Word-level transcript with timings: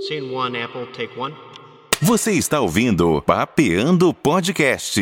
Scene 0.00 0.32
one, 0.32 0.54
Apple, 0.56 0.86
take 0.92 1.18
one. 1.18 1.34
Você 2.00 2.30
está 2.32 2.60
ouvindo 2.60 3.20
Papeando 3.22 4.14
Podcast. 4.14 5.00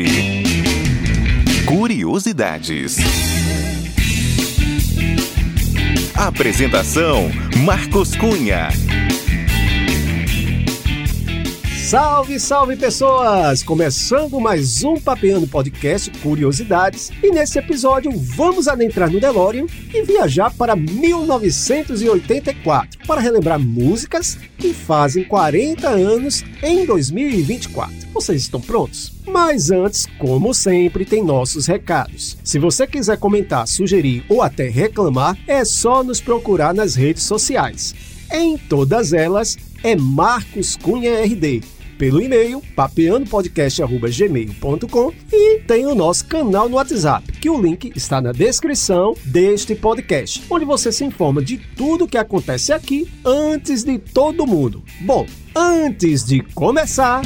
Curiosidades. 1.67 2.96
Apresentação: 6.14 7.30
Marcos 7.62 8.17
Cunha. 8.17 8.69
Salve, 11.87 12.39
salve 12.41 12.75
pessoas! 12.75 13.62
Começando 13.62 14.41
mais 14.41 14.82
um 14.82 14.96
Papeando 14.96 15.46
Podcast 15.46 16.11
Curiosidades 16.18 17.12
e 17.23 17.30
nesse 17.30 17.61
episódio 17.61 18.11
vamos 18.11 18.66
adentrar 18.66 19.09
no 19.09 19.21
DeLorean 19.21 19.66
e 19.95 20.03
viajar 20.03 20.53
para 20.53 20.75
1984 20.75 23.07
para 23.07 23.21
relembrar 23.21 23.61
músicas 23.61 24.36
que 24.59 24.75
fazem 24.75 25.22
40 25.22 25.89
anos 25.89 26.43
em 26.61 26.85
2024. 26.85 27.95
Vocês 28.12 28.43
estão 28.43 28.61
prontos? 28.61 29.12
Mas 29.25 29.71
antes, 29.71 30.07
como 30.18 30.53
sempre, 30.53 31.04
tem 31.04 31.23
nossos 31.23 31.68
recados. 31.68 32.37
Se 32.42 32.59
você 32.59 32.84
quiser 32.84 33.17
comentar, 33.17 33.69
sugerir 33.69 34.25
ou 34.28 34.42
até 34.42 34.69
reclamar, 34.69 35.39
é 35.47 35.64
só 35.64 36.03
nos 36.03 36.20
procurar 36.20 36.75
nas 36.75 36.97
redes 36.97 37.23
sociais. 37.23 37.95
Em 38.33 38.59
todas 38.59 39.12
elas 39.12 39.56
é 39.84 39.95
Marcos 39.95 40.75
Cunha 40.75 41.25
RD 41.25 41.75
pelo 41.98 42.20
e-mail 42.20 42.62
papeandopodcast.gmail.com 42.75 45.12
e 45.33 45.61
tem 45.61 45.87
o 45.87 45.95
nosso 45.95 46.27
canal 46.27 46.69
no 46.69 46.77
WhatsApp, 46.77 47.33
que 47.33 47.50
o 47.50 47.61
link 47.61 47.92
está 47.97 48.20
na 48.20 48.33
descrição 48.33 49.14
deste 49.25 49.75
podcast, 49.75 50.42
onde 50.51 50.64
você 50.64 50.92
se 50.92 51.05
informa 51.05 51.42
de 51.42 51.56
tudo 51.56 52.06
que 52.06 52.19
acontece 52.19 52.73
aqui 52.73 53.11
antes 53.25 53.83
de 53.84 53.98
todo 53.98 54.47
mundo. 54.47 54.84
Bom, 55.01 55.27
antes 55.55 56.25
de 56.25 56.41
começar. 56.41 57.23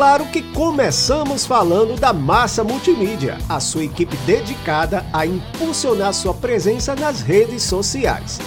Claro 0.00 0.24
que 0.28 0.40
começamos 0.40 1.44
falando 1.44 1.94
da 2.00 2.10
Massa 2.10 2.64
Multimídia, 2.64 3.36
a 3.46 3.60
sua 3.60 3.84
equipe 3.84 4.16
dedicada 4.24 5.04
a 5.12 5.26
impulsionar 5.26 6.14
sua 6.14 6.32
presença 6.32 6.96
nas 6.96 7.20
redes 7.20 7.64
sociais. 7.64 8.38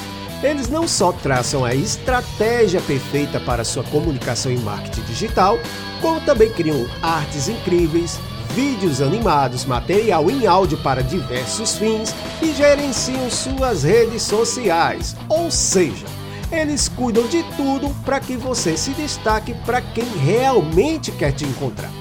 Eles 0.41 0.67
não 0.67 0.87
só 0.87 1.11
traçam 1.11 1.63
a 1.63 1.75
estratégia 1.75 2.81
perfeita 2.81 3.39
para 3.39 3.63
sua 3.63 3.83
comunicação 3.83 4.51
e 4.51 4.57
marketing 4.57 5.03
digital, 5.03 5.59
como 6.01 6.19
também 6.21 6.49
criam 6.49 6.87
artes 7.03 7.47
incríveis, 7.47 8.19
vídeos 8.55 8.99
animados, 8.99 9.63
material 9.63 10.31
em 10.31 10.47
áudio 10.47 10.79
para 10.79 11.03
diversos 11.03 11.77
fins 11.77 12.15
e 12.41 12.51
gerenciam 12.51 13.29
suas 13.29 13.83
redes 13.83 14.23
sociais. 14.23 15.15
Ou 15.29 15.51
seja, 15.51 16.07
eles 16.53 16.87
cuidam 16.87 17.27
de 17.27 17.43
tudo 17.55 17.89
para 18.05 18.19
que 18.19 18.37
você 18.37 18.77
se 18.77 18.91
destaque 18.91 19.53
para 19.65 19.81
quem 19.81 20.05
realmente 20.05 21.11
quer 21.11 21.31
te 21.31 21.45
encontrar. 21.45 21.91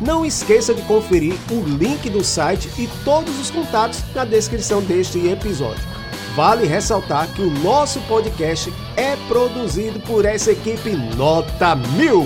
Não 0.00 0.24
esqueça 0.24 0.72
de 0.72 0.82
conferir 0.82 1.34
o 1.50 1.60
link 1.60 2.08
do 2.08 2.24
site 2.24 2.70
e 2.78 2.88
todos 3.04 3.38
os 3.38 3.50
contatos 3.50 4.02
na 4.14 4.24
descrição 4.24 4.80
deste 4.80 5.26
episódio. 5.26 5.82
Vale 6.34 6.66
ressaltar 6.66 7.26
que 7.32 7.42
o 7.42 7.50
nosso 7.50 8.00
podcast 8.02 8.72
é 8.96 9.16
produzido 9.26 9.98
por 10.00 10.24
essa 10.24 10.52
equipe 10.52 10.90
nota 11.16 11.74
mil. 11.74 12.24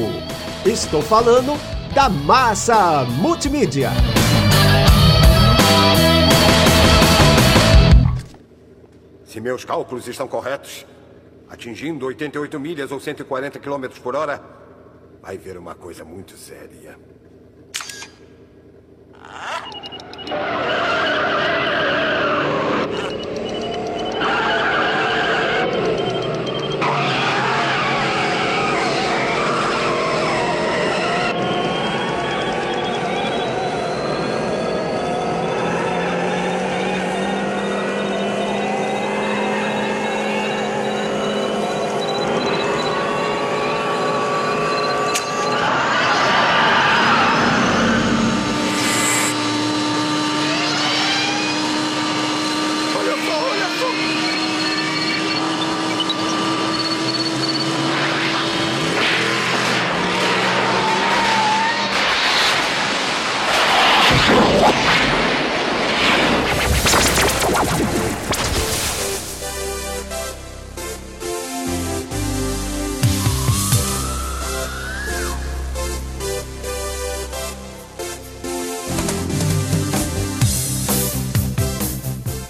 Estou 0.66 1.00
falando 1.00 1.58
da 1.94 2.08
Massa 2.08 3.04
Multimídia. 3.04 3.90
Se 9.24 9.40
meus 9.40 9.64
cálculos 9.64 10.06
estão 10.06 10.28
corretos, 10.28 10.84
atingindo 11.52 12.06
88 12.06 12.58
milhas 12.58 12.90
ou 12.90 12.98
140 12.98 13.58
km 13.58 13.86
por 14.02 14.16
hora, 14.16 14.42
vai 15.20 15.36
ver 15.36 15.58
uma 15.58 15.74
coisa 15.74 16.02
muito 16.02 16.34
séria. 16.34 16.98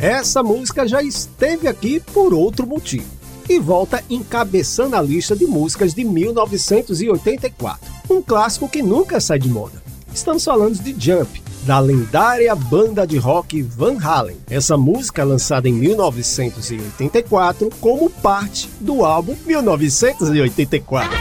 Essa 0.03 0.43
música 0.43 0.85
já 0.89 1.01
esteve 1.01 1.69
aqui 1.69 2.01
por 2.01 2.35
outro 2.35 2.67
motivo 2.67 3.07
e 3.49 3.61
volta 3.61 4.03
encabeçando 4.11 4.97
a 4.97 5.01
lista 5.01 5.37
de 5.37 5.47
músicas 5.47 5.95
de 5.95 6.03
1984, 6.03 7.89
um 8.11 8.21
clássico 8.21 8.69
que 8.69 8.83
nunca 8.83 9.21
sai 9.21 9.39
de 9.39 9.49
moda. 9.49 9.81
Estamos 10.13 10.45
falando 10.45 10.77
de 10.77 10.93
Jump, 10.99 11.41
da 11.63 11.79
lendária 11.79 12.53
banda 12.57 13.07
de 13.07 13.17
rock 13.17 13.63
Van 13.63 13.97
Halen. 14.03 14.39
Essa 14.51 14.77
música 14.77 15.23
lançada 15.23 15.69
em 15.69 15.73
1984 15.73 17.71
como 17.81 18.11
parte 18.11 18.69
do 18.81 19.05
álbum 19.05 19.37
1984. 19.47 21.17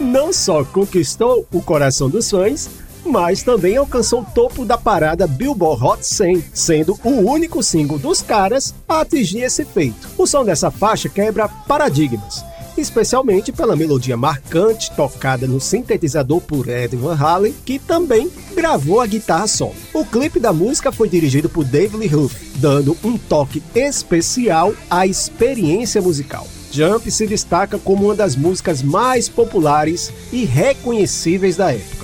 Não 0.00 0.34
só 0.34 0.62
conquistou 0.64 1.46
o 1.50 1.62
coração 1.62 2.10
dos 2.10 2.28
fãs, 2.28 2.68
mas 3.04 3.42
também 3.42 3.76
alcançou 3.76 4.22
o 4.22 4.24
topo 4.24 4.64
da 4.64 4.76
parada 4.76 5.26
Billboard 5.26 5.84
Hot 5.84 6.06
100, 6.06 6.44
sendo 6.52 6.98
o 7.04 7.10
único 7.10 7.62
single 7.62 7.98
dos 7.98 8.22
caras 8.22 8.74
a 8.88 9.00
atingir 9.00 9.40
esse 9.40 9.64
feito. 9.64 10.08
O 10.16 10.26
som 10.26 10.44
dessa 10.44 10.70
faixa 10.70 11.08
quebra 11.08 11.48
paradigmas, 11.48 12.44
especialmente 12.76 13.52
pela 13.52 13.76
melodia 13.76 14.16
marcante 14.16 14.90
tocada 14.92 15.46
no 15.46 15.60
sintetizador 15.60 16.40
por 16.40 16.68
Ed 16.68 16.96
Van 16.96 17.16
Halen, 17.16 17.54
que 17.64 17.78
também 17.78 18.30
gravou 18.54 19.00
a 19.00 19.06
guitarra 19.06 19.46
solo. 19.46 19.74
O 19.92 20.04
clipe 20.04 20.38
da 20.38 20.52
música 20.52 20.92
foi 20.92 21.08
dirigido 21.08 21.48
por 21.48 21.64
David 21.64 21.96
Lee 21.96 22.08
Roth, 22.08 22.32
dando 22.56 22.96
um 23.02 23.16
toque 23.16 23.62
especial 23.74 24.72
à 24.90 25.06
experiência 25.06 26.00
musical. 26.00 26.46
Jump 26.70 27.10
se 27.10 27.26
destaca 27.26 27.78
como 27.78 28.04
uma 28.04 28.14
das 28.14 28.36
músicas 28.36 28.82
mais 28.82 29.28
populares 29.28 30.12
e 30.30 30.44
reconhecíveis 30.44 31.56
da 31.56 31.72
época 31.72 31.97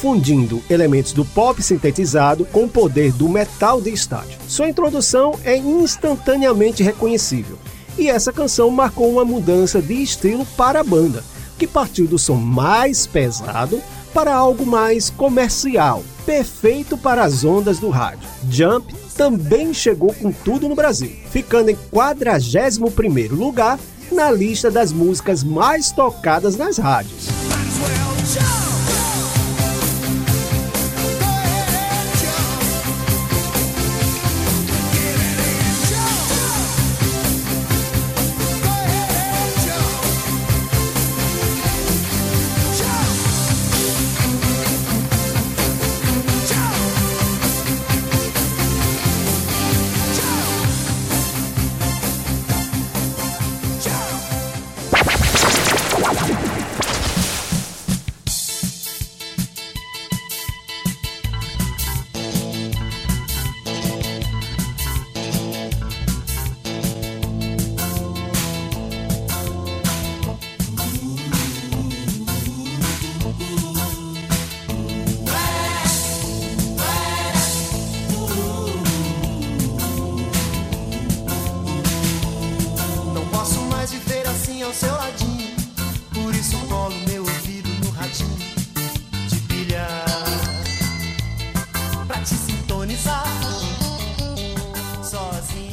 fundindo 0.00 0.62
elementos 0.70 1.12
do 1.12 1.24
pop 1.26 1.62
sintetizado 1.62 2.46
com 2.46 2.64
o 2.64 2.68
poder 2.68 3.12
do 3.12 3.28
metal 3.28 3.82
de 3.82 3.90
estádio. 3.90 4.38
Sua 4.48 4.68
introdução 4.68 5.38
é 5.44 5.56
instantaneamente 5.56 6.82
reconhecível, 6.82 7.58
e 7.98 8.08
essa 8.08 8.32
canção 8.32 8.70
marcou 8.70 9.10
uma 9.10 9.24
mudança 9.24 9.82
de 9.82 10.02
estilo 10.02 10.46
para 10.56 10.80
a 10.80 10.84
banda, 10.84 11.22
que 11.58 11.66
partiu 11.66 12.06
do 12.06 12.18
som 12.18 12.36
mais 12.36 13.06
pesado 13.06 13.82
para 14.14 14.34
algo 14.34 14.64
mais 14.64 15.10
comercial, 15.10 16.02
perfeito 16.24 16.96
para 16.96 17.22
as 17.22 17.44
ondas 17.44 17.78
do 17.78 17.90
rádio. 17.90 18.26
Jump 18.50 18.94
também 19.14 19.74
chegou 19.74 20.14
com 20.14 20.32
tudo 20.32 20.66
no 20.66 20.74
Brasil, 20.74 21.12
ficando 21.30 21.68
em 21.68 21.76
41º 21.92 23.32
lugar 23.32 23.78
na 24.10 24.30
lista 24.30 24.70
das 24.70 24.92
músicas 24.92 25.44
mais 25.44 25.92
tocadas 25.92 26.56
nas 26.56 26.78
rádios. 26.78 27.28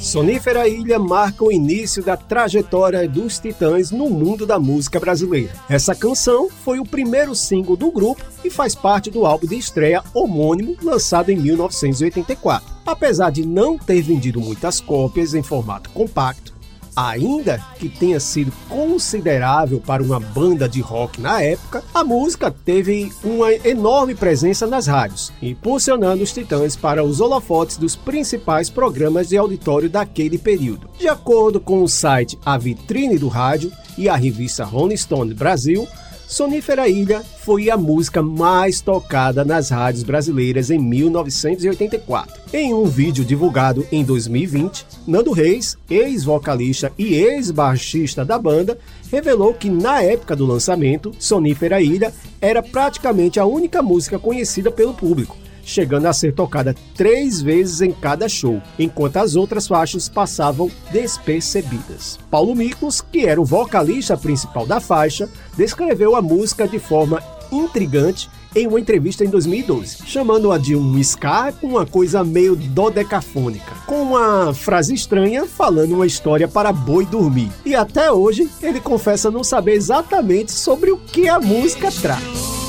Sonífera 0.07 0.69
Ilha 0.69 0.97
marca 0.97 1.43
o 1.43 1.51
início 1.51 2.01
da 2.01 2.15
trajetória 2.15 3.05
dos 3.09 3.39
Titãs 3.39 3.91
no 3.91 4.09
mundo 4.09 4.45
da 4.45 4.57
música 4.57 5.01
brasileira. 5.01 5.51
Essa 5.67 5.93
canção 5.93 6.49
foi 6.49 6.79
o 6.79 6.85
primeiro 6.85 7.35
single 7.35 7.75
do 7.75 7.91
grupo 7.91 8.23
e 8.41 8.49
faz 8.49 8.73
parte 8.73 9.11
do 9.11 9.25
álbum 9.25 9.45
de 9.45 9.57
estreia 9.57 10.01
homônimo 10.13 10.77
lançado 10.81 11.29
em 11.29 11.35
1984. 11.35 12.65
Apesar 12.85 13.31
de 13.31 13.45
não 13.45 13.77
ter 13.77 14.01
vendido 14.01 14.39
muitas 14.39 14.79
cópias 14.79 15.33
em 15.33 15.43
formato 15.43 15.89
compacto, 15.89 16.53
ainda 16.97 17.63
que 17.77 17.87
tenha 17.87 18.19
sido 18.19 18.51
considerável 18.67 19.79
para 19.79 20.01
uma 20.01 20.19
banda 20.19 20.67
de 20.67 20.81
rock 20.81 21.21
na 21.21 21.39
época, 21.43 21.83
a 21.93 22.03
música 22.03 22.49
teve 22.49 23.13
uma 23.23 23.53
enorme 23.53 24.15
presença 24.15 24.65
nas 24.65 24.87
rádios, 24.87 25.31
impulsionando 25.39 26.23
os 26.23 26.33
Titãs 26.33 26.75
para 26.75 27.03
os 27.03 27.21
holofotes 27.21 27.77
dos 27.77 27.95
principais 27.95 28.67
programas 28.67 29.29
de 29.29 29.37
auditório 29.37 29.87
daquele 29.87 30.39
período. 30.39 30.89
De 30.97 31.07
acordo 31.07 31.59
com 31.59 31.83
o 31.83 31.87
site 31.87 32.39
A 32.43 32.57
Vitrine 32.57 33.19
do 33.19 33.27
Rádio 33.27 33.71
e 33.95 34.09
a 34.09 34.15
revista 34.15 34.65
Rolling 34.65 34.97
Stone 34.97 35.35
Brasil, 35.35 35.87
Sonífera 36.27 36.89
Ilha 36.89 37.23
foi 37.45 37.69
a 37.69 37.77
música 37.77 38.21
mais 38.21 38.81
tocada 38.81 39.45
nas 39.45 39.69
rádios 39.69 40.03
brasileiras 40.03 40.69
em 40.69 40.77
1984. 40.77 42.41
Em 42.51 42.73
um 42.73 42.83
vídeo 42.83 43.23
divulgado 43.23 43.87
em 43.89 44.03
2020, 44.03 44.85
Nando 45.07 45.31
Reis, 45.31 45.77
ex-vocalista 45.89 46.91
e 46.97 47.15
ex-baixista 47.15 48.25
da 48.25 48.37
banda, 48.37 48.77
revelou 49.09 49.53
que 49.53 49.69
na 49.69 50.01
época 50.03 50.35
do 50.35 50.45
lançamento, 50.45 51.15
Sonífera 51.17 51.81
Ilha 51.81 52.13
era 52.41 52.61
praticamente 52.61 53.39
a 53.39 53.45
única 53.45 53.81
música 53.81 54.19
conhecida 54.19 54.69
pelo 54.69 54.93
público 54.93 55.46
chegando 55.67 56.05
a 56.05 56.13
ser 56.13 56.33
tocada 56.33 56.73
três 56.95 57.41
vezes 57.41 57.81
em 57.81 57.91
cada 57.91 58.27
show, 58.29 58.61
enquanto 58.79 59.17
as 59.17 59.35
outras 59.35 59.67
faixas 59.67 60.07
passavam 60.07 60.71
despercebidas. 60.91 62.17
Paulo 62.31 62.55
Miklos, 62.55 63.01
que 63.01 63.25
era 63.25 63.39
o 63.39 63.45
vocalista 63.45 64.17
principal 64.17 64.65
da 64.65 64.79
faixa, 64.79 65.29
descreveu 65.55 66.15
a 66.15 66.21
música 66.21 66.67
de 66.67 66.79
forma 66.79 67.21
intrigante 67.51 68.29
em 68.55 68.65
uma 68.65 68.79
entrevista 68.79 69.23
em 69.23 69.29
2012, 69.29 69.97
chamando-a 70.05 70.57
de 70.57 70.75
um 70.75 70.97
ska 70.99 71.51
com 71.51 71.67
uma 71.67 71.85
coisa 71.85 72.23
meio 72.23 72.55
dodecafônica, 72.55 73.73
com 73.85 74.01
uma 74.01 74.53
frase 74.53 74.93
estranha 74.93 75.45
falando 75.45 75.93
uma 75.93 76.07
história 76.07 76.47
para 76.47 76.71
boi 76.71 77.05
dormir. 77.05 77.51
E 77.65 77.75
até 77.75 78.11
hoje 78.11 78.49
ele 78.61 78.79
confessa 78.79 79.29
não 79.29 79.43
saber 79.43 79.73
exatamente 79.73 80.51
sobre 80.51 80.91
o 80.91 80.97
que 80.97 81.27
a 81.27 81.39
música 81.39 81.91
trata. 81.91 82.66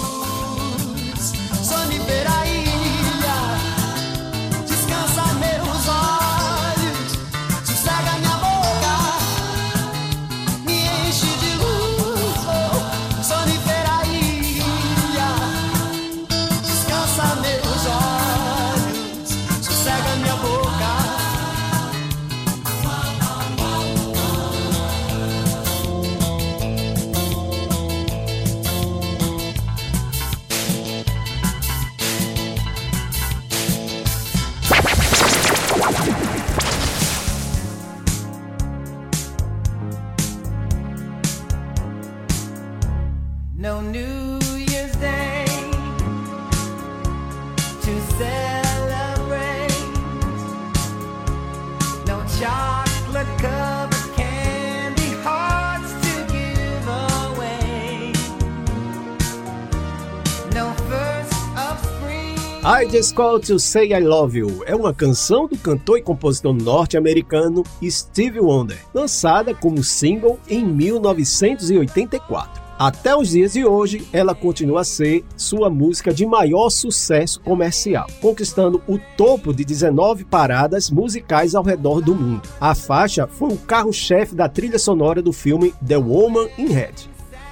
Just 62.98 63.14
Call 63.14 63.38
to 63.38 63.60
Say 63.60 63.92
I 63.92 64.00
Love 64.00 64.36
You 64.36 64.64
é 64.66 64.74
uma 64.74 64.92
canção 64.92 65.46
do 65.46 65.56
cantor 65.56 65.98
e 65.98 66.02
compositor 66.02 66.52
norte-americano 66.52 67.62
Stevie 67.80 68.40
Wonder, 68.40 68.76
lançada 68.92 69.54
como 69.54 69.84
single 69.84 70.36
em 70.48 70.64
1984. 70.64 72.60
Até 72.76 73.14
os 73.14 73.28
dias 73.28 73.52
de 73.52 73.64
hoje, 73.64 74.04
ela 74.12 74.34
continua 74.34 74.80
a 74.80 74.84
ser 74.84 75.24
sua 75.36 75.70
música 75.70 76.12
de 76.12 76.26
maior 76.26 76.70
sucesso 76.70 77.38
comercial, 77.38 78.08
conquistando 78.20 78.82
o 78.88 78.98
topo 79.16 79.54
de 79.54 79.64
19 79.64 80.24
paradas 80.24 80.90
musicais 80.90 81.54
ao 81.54 81.62
redor 81.62 82.00
do 82.00 82.16
mundo. 82.16 82.48
A 82.60 82.74
faixa 82.74 83.28
foi 83.28 83.50
o 83.50 83.58
carro-chefe 83.58 84.34
da 84.34 84.48
trilha 84.48 84.76
sonora 84.76 85.22
do 85.22 85.32
filme 85.32 85.72
The 85.86 85.98
Woman 85.98 86.48
in 86.58 86.66
Red. 86.72 86.94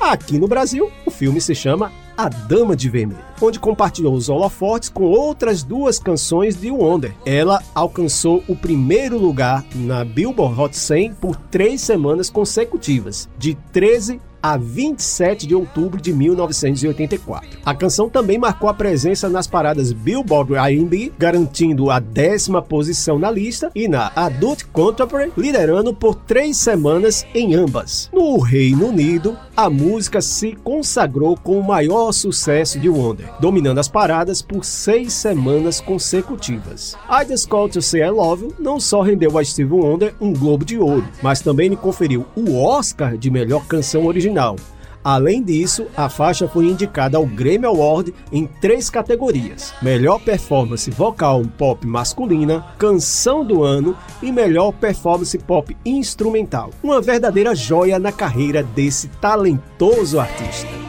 Aqui 0.01 0.41
no 0.41 0.49
Brasil, 0.49 0.91
o 1.07 1.11
filme 1.11 1.41
se 1.41 1.55
chama 1.55 1.93
a 2.17 2.29
Dama 2.29 2.75
de 2.75 2.89
Vermelho, 2.89 3.21
onde 3.41 3.61
compartilhou 3.61 4.15
os 4.15 4.29
holofotes 4.29 4.89
com 4.89 5.05
outras 5.05 5.63
duas 5.63 5.99
canções 5.99 6.57
de 6.61 6.71
Wonder. 6.71 7.15
Ela 7.25 7.63
alcançou 7.75 8.43
o 8.49 8.57
primeiro 8.57 9.19
lugar 9.19 9.65
na 9.75 10.05
Billboard 10.05 10.61
Hot 10.61 10.77
100 10.77 11.15
por 11.15 11.37
três 11.37 11.81
semanas 11.81 12.31
consecutivas, 12.31 13.29
de 13.39 13.55
13 13.73 14.21
a 14.53 14.57
27 14.57 15.45
de 15.45 15.57
outubro 15.57 16.01
de 16.01 16.13
1984. 16.13 17.59
A 17.65 17.75
canção 17.75 18.09
também 18.09 18.39
marcou 18.39 18.69
a 18.69 18.75
presença 18.75 19.29
nas 19.29 19.49
paradas 19.49 19.91
Billboard 19.91 20.55
R&B, 20.55 21.13
garantindo 21.19 21.91
a 21.91 21.99
décima 21.99 22.63
posição 22.63 23.19
na 23.19 23.29
lista, 23.29 23.73
e 23.75 23.89
na 23.89 24.13
Adult 24.15 24.63
Contemporary, 24.73 25.33
liderando 25.37 25.93
por 25.93 26.15
três 26.15 26.59
semanas 26.59 27.27
em 27.35 27.57
ambas. 27.57 28.09
No 28.13 28.39
Reino 28.39 28.87
Unido, 28.87 29.37
a 29.57 29.69
música 29.69 30.21
se 30.21 30.53
consagrou 30.63 31.37
com 31.37 31.59
o 31.59 31.67
maior 31.67 32.13
sucesso 32.13 32.79
de 32.79 32.89
Wonder, 32.89 33.29
dominando 33.41 33.79
as 33.79 33.89
paradas 33.89 34.43
por 34.43 34.65
seis 34.65 35.13
semanas 35.13 35.81
consecutivas. 35.81 36.97
I 37.11 37.27
Just 37.29 37.49
Call 37.49 37.69
to 37.71 37.83
Say 37.83 38.03
I 38.03 38.11
Love 38.11 38.55
não 38.61 38.79
só 38.79 39.03
rendeu 39.03 39.37
a 39.37 39.45
Steve 39.45 39.73
Wonder 39.73 40.15
um 40.21 40.33
Globo 40.33 40.65
de 40.65 40.79
Ouro, 40.79 41.09
mas 41.21 41.41
também 41.41 41.69
lhe 41.69 41.77
conferiu 41.77 42.27
o 42.37 42.63
Oscar 42.63 43.17
de 43.17 43.29
melhor 43.29 43.67
canção 43.67 44.07
original 44.07 44.36
original. 44.37 44.57
Além 45.03 45.41
disso, 45.41 45.87
a 45.97 46.09
faixa 46.09 46.49
foi 46.49 46.67
indicada 46.67 47.17
ao 47.17 47.25
Grammy 47.25 47.65
Award 47.65 48.13
em 48.33 48.45
três 48.45 48.91
categorias: 48.91 49.73
Melhor 49.81 50.21
Performance 50.21 50.91
Vocal 50.91 51.43
Pop 51.57 51.87
Masculina, 51.87 52.67
Canção 52.77 53.45
do 53.45 53.63
Ano 53.63 53.97
e 54.21 54.33
Melhor 54.33 54.73
Performance 54.73 55.39
Pop 55.39 55.77
Instrumental. 55.85 56.71
Uma 56.83 57.01
verdadeira 57.01 57.55
joia 57.55 58.01
na 58.01 58.11
carreira 58.11 58.65
desse 58.65 59.07
talentoso 59.21 60.19
artista. 60.19 60.86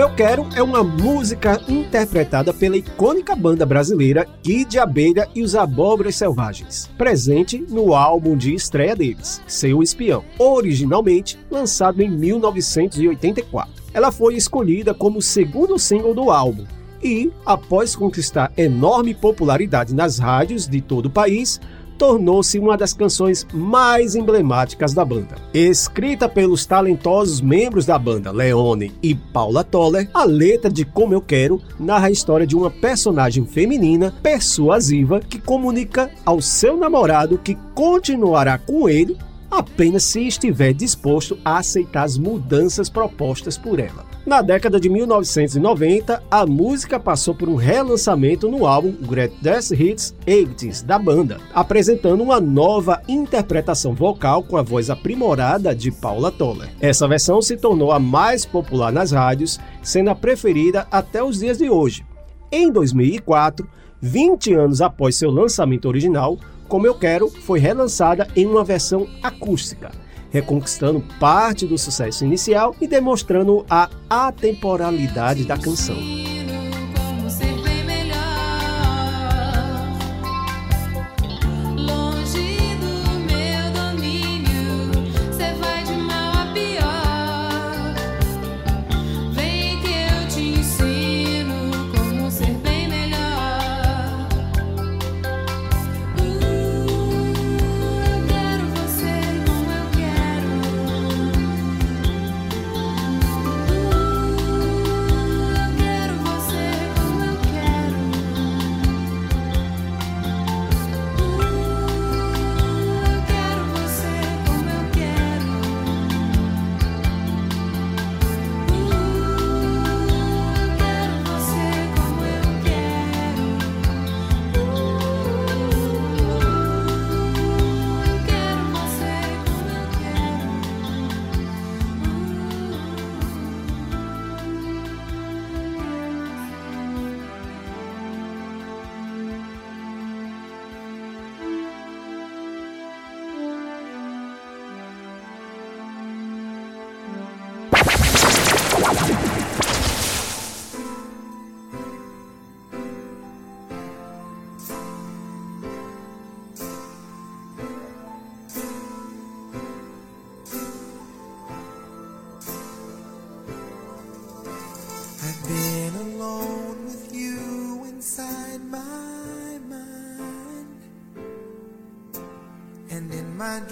Como 0.00 0.12
Eu 0.12 0.16
Quero 0.16 0.48
é 0.56 0.62
uma 0.62 0.82
música 0.82 1.60
interpretada 1.68 2.54
pela 2.54 2.74
icônica 2.74 3.36
banda 3.36 3.66
brasileira 3.66 4.26
Kid 4.42 4.78
Abelha 4.78 5.28
e 5.34 5.42
os 5.42 5.54
Abóboras 5.54 6.16
Selvagens, 6.16 6.90
presente 6.96 7.62
no 7.68 7.94
álbum 7.94 8.34
de 8.34 8.54
estreia 8.54 8.96
deles, 8.96 9.42
Seu 9.46 9.82
Espião, 9.82 10.24
originalmente 10.38 11.38
lançado 11.50 12.00
em 12.00 12.08
1984. 12.08 13.74
Ela 13.92 14.10
foi 14.10 14.36
escolhida 14.36 14.94
como 14.94 15.20
segundo 15.20 15.78
single 15.78 16.14
do 16.14 16.30
álbum 16.30 16.64
e, 17.02 17.30
após 17.44 17.94
conquistar 17.94 18.50
enorme 18.56 19.14
popularidade 19.14 19.94
nas 19.94 20.18
rádios 20.18 20.66
de 20.66 20.80
todo 20.80 21.06
o 21.06 21.10
país, 21.10 21.60
tornou-se 22.00 22.58
uma 22.58 22.78
das 22.78 22.94
canções 22.94 23.46
mais 23.52 24.14
emblemáticas 24.14 24.94
da 24.94 25.04
banda. 25.04 25.36
Escrita 25.52 26.30
pelos 26.30 26.64
talentosos 26.64 27.42
membros 27.42 27.84
da 27.84 27.98
banda 27.98 28.32
Leone 28.32 28.90
e 29.02 29.14
Paula 29.14 29.62
Toller, 29.62 30.08
a 30.14 30.24
letra 30.24 30.70
de 30.70 30.82
Como 30.82 31.12
Eu 31.12 31.20
Quero 31.20 31.60
narra 31.78 32.06
a 32.06 32.10
história 32.10 32.46
de 32.46 32.56
uma 32.56 32.70
personagem 32.70 33.44
feminina 33.44 34.14
persuasiva 34.22 35.20
que 35.20 35.38
comunica 35.38 36.10
ao 36.24 36.40
seu 36.40 36.78
namorado 36.78 37.36
que 37.36 37.54
continuará 37.74 38.56
com 38.56 38.88
ele 38.88 39.18
apenas 39.50 40.04
se 40.04 40.26
estiver 40.26 40.72
disposto 40.72 41.36
a 41.44 41.58
aceitar 41.58 42.04
as 42.04 42.16
mudanças 42.16 42.88
propostas 42.88 43.58
por 43.58 43.78
ela. 43.78 44.09
Na 44.26 44.42
década 44.42 44.78
de 44.78 44.90
1990, 44.90 46.22
a 46.30 46.44
música 46.44 47.00
passou 47.00 47.34
por 47.34 47.48
um 47.48 47.54
relançamento 47.54 48.50
no 48.50 48.66
álbum 48.66 48.92
Greatest 48.92 49.70
Hits 49.70 50.14
80s 50.26 50.84
da 50.84 50.98
banda, 50.98 51.38
apresentando 51.54 52.22
uma 52.22 52.38
nova 52.38 53.00
interpretação 53.08 53.94
vocal 53.94 54.42
com 54.42 54.58
a 54.58 54.62
voz 54.62 54.90
aprimorada 54.90 55.74
de 55.74 55.90
Paula 55.90 56.30
Toller. 56.30 56.68
Essa 56.82 57.08
versão 57.08 57.40
se 57.40 57.56
tornou 57.56 57.92
a 57.92 57.98
mais 57.98 58.44
popular 58.44 58.92
nas 58.92 59.10
rádios, 59.10 59.58
sendo 59.82 60.10
a 60.10 60.14
preferida 60.14 60.86
até 60.90 61.24
os 61.24 61.38
dias 61.38 61.56
de 61.56 61.70
hoje. 61.70 62.04
Em 62.52 62.70
2004, 62.70 63.66
20 64.02 64.52
anos 64.52 64.82
após 64.82 65.16
seu 65.16 65.30
lançamento 65.30 65.88
original, 65.88 66.36
Como 66.68 66.86
Eu 66.86 66.94
Quero 66.94 67.30
foi 67.30 67.58
relançada 67.58 68.28
em 68.36 68.44
uma 68.44 68.62
versão 68.62 69.08
acústica 69.22 69.90
reconquistando 70.30 71.04
parte 71.18 71.66
do 71.66 71.76
sucesso 71.76 72.24
inicial 72.24 72.74
e 72.80 72.86
demonstrando 72.86 73.64
a 73.68 73.90
atemporalidade 74.08 75.44
da 75.44 75.58
canção. 75.58 75.96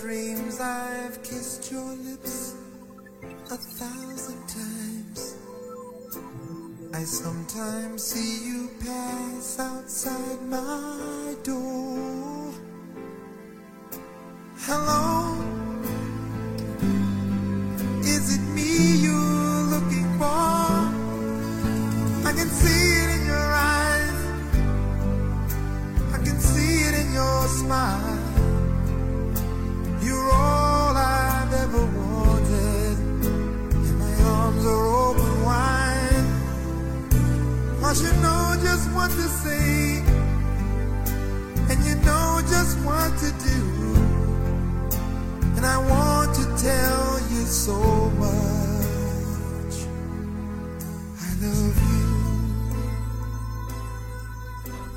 Dreams 0.01 0.61
I've 0.61 1.23
kissed 1.23 1.73
your 1.73 1.93
lips 1.97 2.55
a 3.51 3.57
thousand 3.57 4.41
times. 4.49 5.37
I 6.95 7.03
sometimes 7.03 8.05
see 8.05 8.47
you 8.47 8.71
pass 8.81 9.59
outside 9.59 10.43
my 10.43 11.28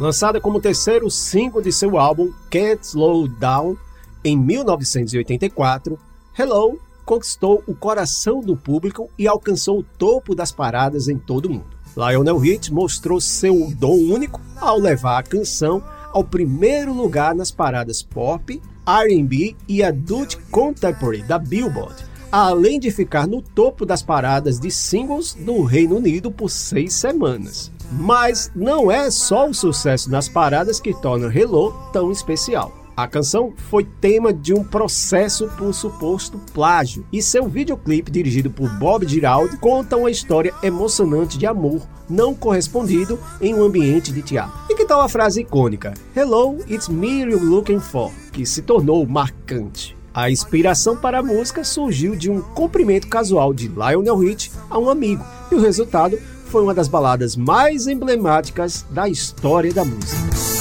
Lançada 0.02 0.42
como 0.42 0.60
terceiro 0.60 1.12
single 1.12 1.62
de 1.62 1.72
seu 1.72 1.96
álbum 1.96 2.34
Can't 2.50 2.84
Slow 2.84 3.28
Down, 3.28 3.78
em 4.24 4.36
1984, 4.36 5.96
Hello 6.36 6.80
conquistou 7.06 7.64
o 7.68 7.76
coração 7.76 8.40
do 8.40 8.58
público 8.58 9.12
e 9.16 9.28
alcançou 9.28 9.78
o 9.78 9.84
topo 9.84 10.34
das 10.34 10.52
paradas 10.52 11.08
em 11.08 11.20
todo 11.20 11.46
o 11.46 11.50
mundo. 11.52 11.78
Lionel 11.96 12.40
Rich 12.40 12.74
mostrou 12.74 13.22
seu 13.22 13.72
dom 13.78 13.94
único 13.94 14.42
ao 14.60 14.80
levar 14.80 15.20
a 15.20 15.24
canção 15.24 15.84
ao 16.12 16.24
primeiro 16.24 16.92
lugar 16.96 17.36
nas 17.36 17.52
paradas 17.52 18.02
pop, 18.02 18.60
R&B 18.84 19.56
e 19.68 19.84
adult 19.84 20.36
contemporary 20.50 21.22
da 21.22 21.38
Billboard, 21.38 22.04
além 22.32 22.80
de 22.80 22.90
ficar 22.90 23.28
no 23.28 23.40
topo 23.40 23.86
das 23.86 24.02
paradas 24.02 24.60
de 24.60 24.72
singles 24.72 25.36
do 25.36 25.62
Reino 25.62 25.98
Unido 25.98 26.32
por 26.32 26.50
seis 26.50 26.92
semanas. 26.96 27.72
Mas 27.92 28.52
não 28.56 28.90
é 28.90 29.12
só 29.12 29.50
o 29.50 29.54
sucesso 29.54 30.10
nas 30.10 30.30
paradas 30.30 30.80
que 30.80 30.94
torna 30.94 31.28
Hello 31.28 31.74
tão 31.92 32.12
especial. 32.12 32.72
A 32.96 33.08
canção 33.08 33.54
foi 33.70 33.84
tema 33.84 34.34
de 34.34 34.54
um 34.54 34.64
processo 34.64 35.48
por 35.58 35.74
suposto 35.74 36.40
plágio, 36.54 37.06
e 37.12 37.22
seu 37.22 37.48
videoclipe, 37.48 38.12
dirigido 38.12 38.52
por 38.52 38.70
Bob 38.78 39.08
Giraldi, 39.08 39.58
conta 39.58 39.98
uma 39.98 40.12
história 40.12 40.54
emocionante 40.62 41.38
de 41.38 41.46
amor 41.46 41.82
não 42.10 42.36
correspondido 42.36 43.18
em 43.40 43.56
um 43.56 43.64
ambiente 43.64 44.12
de 44.12 44.22
teatro. 44.22 44.54
E 44.70 44.76
que 44.76 44.86
tal 44.86 45.02
a 45.02 45.10
frase 45.10 45.42
icônica 45.42 45.94
Hello, 46.16 46.60
it's 46.70 46.90
me 46.90 47.22
you're 47.22 47.44
looking 47.44 47.80
for, 47.80 48.12
que 48.32 48.46
se 48.46 48.62
tornou 48.62 49.06
marcante. 49.08 49.98
A 50.14 50.30
inspiração 50.30 50.98
para 50.98 51.20
a 51.20 51.24
música 51.24 51.64
surgiu 51.64 52.18
de 52.18 52.30
um 52.30 52.42
cumprimento 52.42 53.08
casual 53.08 53.54
de 53.54 53.70
Lionel 53.70 54.18
Rich 54.18 54.52
a 54.70 54.78
um 54.78 54.90
amigo, 54.90 55.24
e 55.50 55.56
o 55.56 55.62
resultado 55.62 56.20
foi 56.52 56.62
uma 56.62 56.74
das 56.74 56.90
baladas 56.90 57.38
mais 57.38 57.88
emblemáticas 57.88 58.86
da 58.90 59.08
história 59.08 59.74
da 59.74 59.86
música. 59.86 60.61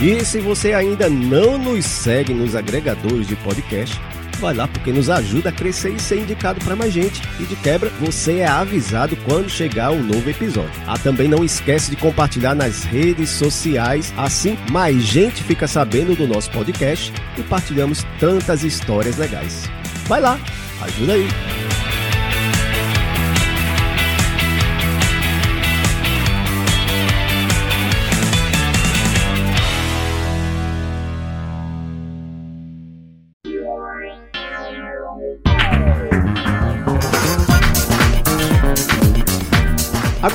E 0.00 0.24
se 0.24 0.38
você 0.38 0.72
ainda 0.72 1.10
não 1.10 1.58
nos 1.58 1.84
segue 1.84 2.32
nos 2.32 2.54
agregadores 2.54 3.26
de 3.26 3.34
podcast, 3.34 4.00
vai 4.38 4.54
lá 4.54 4.68
porque 4.68 4.92
nos 4.92 5.10
ajuda 5.10 5.48
a 5.48 5.52
crescer 5.52 5.90
e 5.90 5.98
ser 5.98 6.20
indicado 6.20 6.64
para 6.64 6.76
mais 6.76 6.92
gente. 6.92 7.20
E 7.40 7.42
de 7.42 7.56
quebra, 7.56 7.90
você 8.00 8.38
é 8.38 8.46
avisado 8.46 9.16
quando 9.24 9.50
chegar 9.50 9.90
um 9.90 10.00
novo 10.00 10.30
episódio. 10.30 10.70
Ah, 10.86 10.96
também 10.96 11.26
não 11.26 11.44
esquece 11.44 11.90
de 11.90 11.96
compartilhar 11.96 12.54
nas 12.54 12.84
redes 12.84 13.30
sociais, 13.30 14.14
assim 14.16 14.56
mais 14.70 15.02
gente 15.02 15.42
fica 15.42 15.66
sabendo 15.66 16.14
do 16.14 16.28
nosso 16.28 16.48
podcast 16.52 17.12
e 17.36 17.42
partilhamos 17.42 18.06
tantas 18.20 18.62
histórias 18.62 19.16
legais. 19.16 19.64
Vai 20.06 20.20
lá, 20.20 20.38
ajuda 20.80 21.14
aí. 21.14 21.67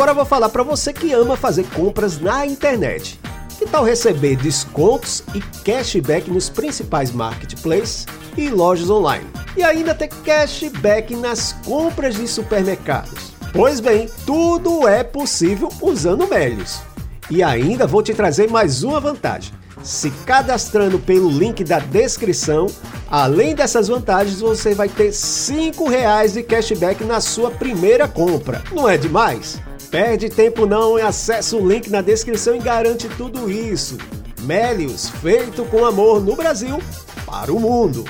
Agora 0.04 0.12
eu 0.12 0.16
vou 0.18 0.26
falar 0.26 0.50
para 0.50 0.64
você 0.64 0.92
que 0.92 1.14
ama 1.14 1.38
fazer 1.38 1.64
compras 1.68 2.20
na 2.20 2.46
internet. 2.46 3.18
Que 3.58 3.66
tal 3.66 3.86
receber 3.86 4.36
descontos 4.36 5.24
e 5.34 5.40
cashback 5.64 6.30
nos 6.30 6.50
principais 6.50 7.14
marketplaces 7.14 8.06
e 8.36 8.50
lojas 8.50 8.90
online? 8.90 9.26
E 9.56 9.64
ainda 9.64 9.96
ter 9.96 10.10
cashback 10.10 11.16
nas 11.16 11.54
compras 11.66 12.16
de 12.16 12.28
supermercados? 12.28 13.32
Pois 13.54 13.80
bem, 13.80 14.10
tudo 14.26 14.86
é 14.90 15.06
possível 15.06 15.70
usando 15.82 16.28
Melios. 16.28 16.82
E 17.30 17.42
ainda 17.42 17.88
vou 17.88 18.04
te 18.04 18.14
trazer 18.14 18.50
mais 18.50 18.84
uma 18.84 19.00
vantagem. 19.00 19.54
Se 19.82 20.12
cadastrando 20.26 21.00
pelo 21.00 21.30
link 21.30 21.64
da 21.64 21.80
descrição, 21.80 22.68
além 23.10 23.56
dessas 23.56 23.88
vantagens, 23.88 24.42
você 24.42 24.76
vai 24.76 24.90
ter 24.90 25.06
R$ 25.06 25.12
5 25.14 25.86
de 26.34 26.44
cashback 26.44 27.06
na 27.06 27.22
sua 27.22 27.50
primeira 27.50 28.06
compra. 28.06 28.62
Não 28.74 28.90
é 28.90 28.98
demais? 28.98 29.62
Perde 29.94 30.28
tempo 30.28 30.66
não 30.66 30.98
e 30.98 31.04
acesse 31.04 31.56
o 31.56 31.64
link 31.64 31.88
na 31.88 32.02
descrição 32.02 32.56
e 32.56 32.60
garante 32.60 33.08
tudo 33.10 33.48
isso. 33.48 33.96
Melios, 34.42 35.08
feito 35.08 35.64
com 35.66 35.86
amor 35.86 36.20
no 36.20 36.36
Brasil 36.36 36.82
para 37.28 37.54
o 37.54 37.60
mundo. 37.60 38.04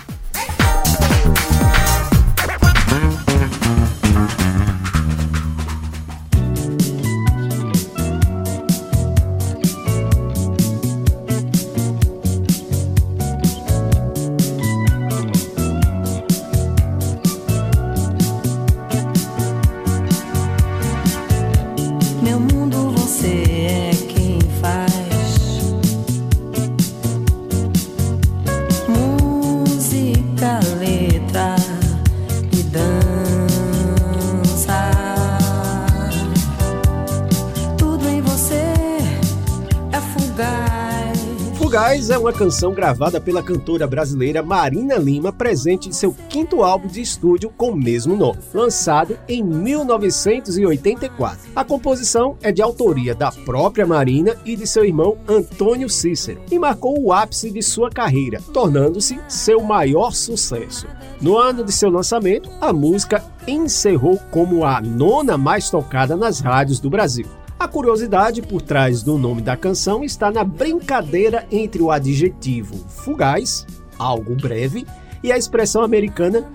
Canção 42.43 42.73
gravada 42.73 43.21
pela 43.21 43.41
cantora 43.41 43.87
brasileira 43.87 44.43
Marina 44.43 44.95
Lima, 44.95 45.31
presente 45.31 45.87
em 45.87 45.93
seu 45.93 46.13
quinto 46.27 46.61
álbum 46.61 46.89
de 46.89 46.99
estúdio 46.99 47.49
com 47.55 47.69
o 47.69 47.75
mesmo 47.75 48.17
nome, 48.17 48.39
lançado 48.53 49.17
em 49.29 49.41
1984. 49.41 51.51
A 51.55 51.63
composição 51.63 52.37
é 52.41 52.51
de 52.51 52.61
autoria 52.61 53.15
da 53.15 53.31
própria 53.31 53.85
Marina 53.85 54.35
e 54.43 54.57
de 54.57 54.67
seu 54.67 54.83
irmão 54.83 55.17
Antônio 55.25 55.87
Cícero 55.87 56.41
e 56.51 56.59
marcou 56.59 56.99
o 56.99 57.13
ápice 57.13 57.49
de 57.49 57.63
sua 57.63 57.89
carreira, 57.89 58.41
tornando-se 58.51 59.17
seu 59.29 59.61
maior 59.61 60.11
sucesso. 60.11 60.85
No 61.21 61.37
ano 61.37 61.63
de 61.63 61.71
seu 61.71 61.89
lançamento, 61.89 62.49
a 62.59 62.73
música 62.73 63.23
encerrou 63.47 64.19
como 64.31 64.65
a 64.65 64.81
nona 64.81 65.37
mais 65.37 65.69
tocada 65.69 66.17
nas 66.17 66.41
rádios 66.41 66.81
do 66.81 66.89
Brasil. 66.89 67.25
A 67.63 67.67
curiosidade 67.69 68.41
por 68.41 68.61
trás 68.61 69.03
do 69.03 69.17
nome 69.17 69.41
da 69.41 69.55
canção 69.55 70.03
está 70.03 70.29
na 70.29 70.43
brincadeira 70.43 71.47
entre 71.49 71.81
o 71.81 71.91
adjetivo 71.91 72.75
fugaz, 72.89 73.65
algo 73.97 74.35
breve, 74.35 74.85
e 75.23 75.31
a 75.31 75.37
expressão 75.37 75.81
americana 75.81 76.45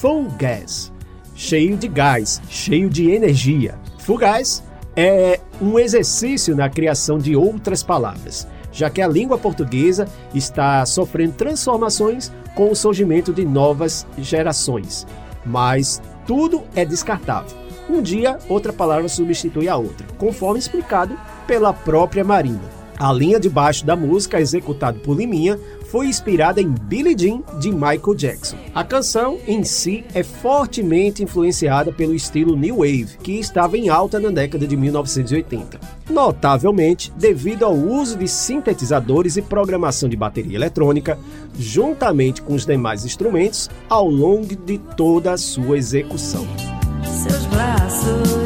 full 0.00 0.24
gas, 0.36 0.92
cheio 1.36 1.76
de 1.76 1.86
gás, 1.86 2.42
cheio 2.48 2.90
de 2.90 3.12
energia. 3.12 3.78
Fugaz 3.98 4.64
é 4.96 5.38
um 5.62 5.78
exercício 5.78 6.56
na 6.56 6.68
criação 6.68 7.16
de 7.16 7.36
outras 7.36 7.84
palavras, 7.84 8.44
já 8.72 8.90
que 8.90 9.00
a 9.00 9.06
língua 9.06 9.38
portuguesa 9.38 10.08
está 10.34 10.84
sofrendo 10.84 11.34
transformações 11.34 12.32
com 12.56 12.72
o 12.72 12.74
surgimento 12.74 13.32
de 13.32 13.44
novas 13.44 14.04
gerações. 14.18 15.06
Mas 15.44 16.02
tudo 16.26 16.64
é 16.74 16.84
descartável. 16.84 17.65
Um 17.88 18.02
dia, 18.02 18.38
outra 18.48 18.72
palavra 18.72 19.08
substitui 19.08 19.68
a 19.68 19.76
outra, 19.76 20.06
conforme 20.18 20.58
explicado 20.58 21.16
pela 21.46 21.72
própria 21.72 22.24
Marina. 22.24 22.76
A 22.98 23.12
linha 23.12 23.38
de 23.38 23.48
baixo 23.50 23.84
da 23.84 23.94
música, 23.94 24.40
executada 24.40 24.98
por 24.98 25.16
Liminha, 25.16 25.58
foi 25.90 26.06
inspirada 26.06 26.60
em 26.60 26.68
Billie 26.68 27.14
Jean 27.16 27.42
de 27.60 27.70
Michael 27.70 28.14
Jackson. 28.16 28.56
A 28.74 28.82
canção 28.82 29.38
em 29.46 29.62
si 29.62 30.02
é 30.14 30.22
fortemente 30.22 31.22
influenciada 31.22 31.92
pelo 31.92 32.14
estilo 32.14 32.56
New 32.56 32.78
Wave, 32.78 33.18
que 33.22 33.38
estava 33.38 33.76
em 33.76 33.88
alta 33.88 34.18
na 34.18 34.30
década 34.30 34.66
de 34.66 34.76
1980. 34.76 35.78
Notavelmente, 36.10 37.12
devido 37.16 37.64
ao 37.64 37.74
uso 37.74 38.16
de 38.16 38.26
sintetizadores 38.26 39.36
e 39.36 39.42
programação 39.42 40.08
de 40.08 40.16
bateria 40.16 40.56
eletrônica, 40.56 41.18
juntamente 41.58 42.42
com 42.42 42.54
os 42.54 42.64
demais 42.64 43.04
instrumentos, 43.04 43.70
ao 43.88 44.08
longo 44.08 44.56
de 44.56 44.78
toda 44.96 45.32
a 45.32 45.36
sua 45.36 45.76
execução 45.76 46.46
seus 47.28 47.46
braços. 47.46 48.45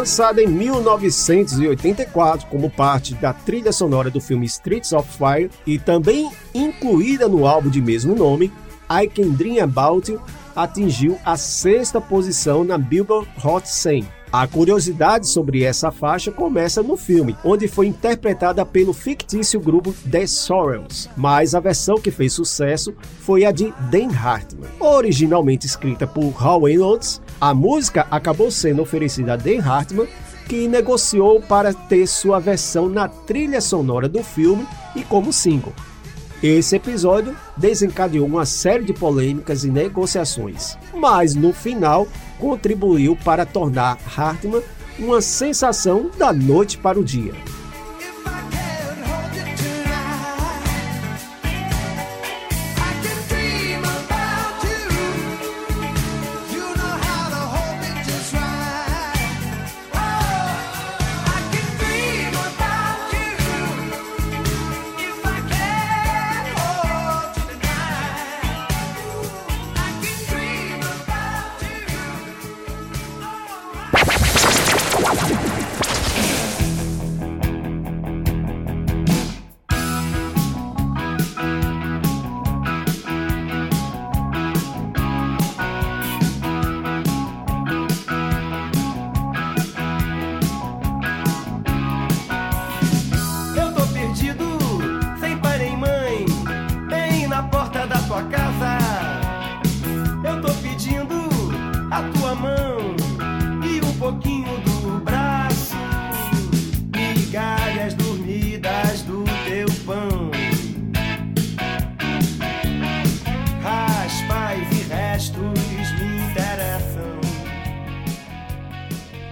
Lançada 0.00 0.42
em 0.42 0.46
1984 0.46 2.46
como 2.46 2.70
parte 2.70 3.14
da 3.16 3.34
trilha 3.34 3.70
sonora 3.70 4.10
do 4.10 4.18
filme 4.18 4.46
Streets 4.46 4.94
of 4.94 5.06
Fire 5.06 5.50
e 5.66 5.78
também 5.78 6.32
incluída 6.54 7.28
no 7.28 7.46
álbum 7.46 7.68
de 7.68 7.82
mesmo 7.82 8.14
nome, 8.14 8.50
I 8.90 9.06
Can 9.06 9.32
Dream 9.32 9.62
About 9.62 10.10
You 10.10 10.22
atingiu 10.56 11.18
a 11.22 11.36
sexta 11.36 12.00
posição 12.00 12.64
na 12.64 12.78
Billboard 12.78 13.28
Hot 13.44 13.68
100. 13.68 14.08
A 14.32 14.46
curiosidade 14.46 15.26
sobre 15.26 15.64
essa 15.64 15.90
faixa 15.90 16.30
começa 16.30 16.84
no 16.84 16.96
filme, 16.96 17.36
onde 17.44 17.66
foi 17.66 17.88
interpretada 17.88 18.64
pelo 18.64 18.92
fictício 18.92 19.58
grupo 19.58 19.92
The 20.08 20.24
Sorrows, 20.26 21.10
mas 21.16 21.54
a 21.54 21.60
versão 21.60 22.00
que 22.00 22.12
fez 22.12 22.32
sucesso 22.32 22.94
foi 23.20 23.44
a 23.44 23.50
de 23.50 23.74
Dan 23.90 24.08
Hartman. 24.16 24.70
Originalmente 24.78 25.66
escrita 25.66 26.06
por 26.06 26.32
Hal 26.40 26.62
Reynolds, 26.62 27.20
a 27.40 27.54
música 27.54 28.06
acabou 28.10 28.50
sendo 28.50 28.82
oferecida 28.82 29.32
a 29.32 29.36
Dan 29.36 29.60
Hartman, 29.60 30.06
que 30.46 30.68
negociou 30.68 31.40
para 31.40 31.72
ter 31.72 32.06
sua 32.06 32.38
versão 32.38 32.88
na 32.88 33.08
trilha 33.08 33.60
sonora 33.60 34.08
do 34.08 34.22
filme 34.22 34.66
e 34.94 35.02
como 35.02 35.32
single. 35.32 35.72
Esse 36.42 36.76
episódio 36.76 37.36
desencadeou 37.56 38.26
uma 38.26 38.44
série 38.46 38.84
de 38.84 38.92
polêmicas 38.92 39.62
e 39.62 39.70
negociações, 39.70 40.76
mas 40.94 41.34
no 41.34 41.52
final 41.52 42.08
contribuiu 42.38 43.16
para 43.24 43.46
tornar 43.46 43.98
Hartman 44.16 44.62
uma 44.98 45.20
sensação 45.20 46.10
da 46.18 46.32
noite 46.32 46.78
para 46.78 46.98
o 46.98 47.04
dia. 47.04 47.32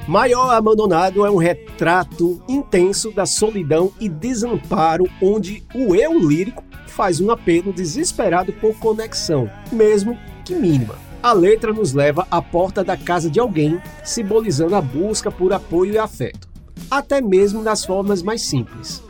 Maior 0.08 0.48
Abandonado 0.54 1.26
é 1.26 1.30
um 1.30 1.36
retrato 1.36 2.40
intenso 2.48 3.12
da 3.12 3.26
solidão 3.26 3.92
e 4.00 4.08
desamparo, 4.08 5.04
onde 5.20 5.62
o 5.74 5.94
eu 5.94 6.18
lírico 6.18 6.64
faz 6.86 7.20
um 7.20 7.30
apelo 7.30 7.74
desesperado 7.74 8.50
por 8.54 8.74
conexão, 8.78 9.50
mesmo 9.70 10.18
que 10.46 10.54
mínima. 10.54 10.94
A 11.22 11.34
letra 11.34 11.74
nos 11.74 11.92
leva 11.92 12.26
à 12.30 12.40
porta 12.40 12.82
da 12.82 12.96
casa 12.96 13.28
de 13.28 13.38
alguém, 13.38 13.78
simbolizando 14.02 14.76
a 14.76 14.80
busca 14.80 15.30
por 15.30 15.52
apoio 15.52 15.92
e 15.92 15.98
afeto, 15.98 16.48
até 16.90 17.20
mesmo 17.20 17.62
nas 17.62 17.84
formas 17.84 18.22
mais 18.22 18.40
simples. 18.40 19.02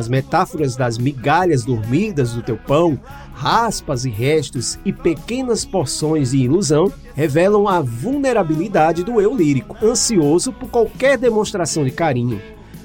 As 0.00 0.08
metáforas 0.08 0.76
das 0.76 0.96
migalhas 0.96 1.62
dormidas 1.62 2.32
do 2.32 2.40
teu 2.40 2.56
pão, 2.56 2.98
raspas 3.34 4.06
e 4.06 4.08
restos 4.08 4.78
e 4.82 4.94
pequenas 4.94 5.62
porções 5.62 6.30
de 6.30 6.38
ilusão 6.38 6.90
revelam 7.14 7.68
a 7.68 7.82
vulnerabilidade 7.82 9.04
do 9.04 9.20
eu 9.20 9.36
lírico, 9.36 9.76
ansioso 9.84 10.54
por 10.54 10.70
qualquer 10.70 11.18
demonstração 11.18 11.84
de 11.84 11.90
carinho, 11.90 12.40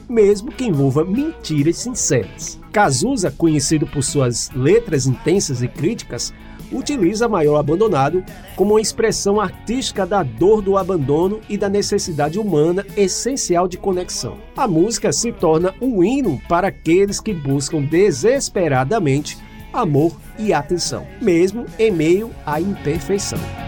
mesmo 0.09 0.51
que 0.51 0.65
envolva 0.65 1.05
mentiras 1.05 1.77
sinceras. 1.77 2.59
Cazuza, 2.73 3.31
conhecido 3.31 3.87
por 3.87 4.03
suas 4.03 4.51
letras 4.53 5.07
intensas 5.07 5.63
e 5.63 5.69
críticas, 5.69 6.33
utiliza 6.71 7.27
Maior 7.27 7.57
Abandonado 7.57 8.23
como 8.55 8.73
uma 8.73 8.81
expressão 8.81 9.39
artística 9.39 10.05
da 10.05 10.23
dor 10.23 10.61
do 10.61 10.77
abandono 10.77 11.41
e 11.49 11.57
da 11.57 11.69
necessidade 11.69 12.39
humana 12.39 12.85
essencial 12.95 13.67
de 13.67 13.77
conexão. 13.77 14.37
A 14.55 14.67
música 14.67 15.11
se 15.11 15.31
torna 15.31 15.73
um 15.81 16.03
hino 16.03 16.41
para 16.47 16.67
aqueles 16.67 17.19
que 17.19 17.33
buscam 17.33 17.81
desesperadamente 17.81 19.37
amor 19.73 20.13
e 20.39 20.53
atenção, 20.53 21.05
mesmo 21.21 21.65
em 21.77 21.91
meio 21.91 22.31
à 22.45 22.61
imperfeição. 22.61 23.64